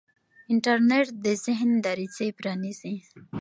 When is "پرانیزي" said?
2.39-2.95